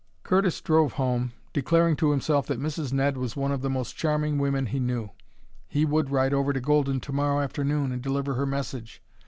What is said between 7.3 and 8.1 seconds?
afternoon and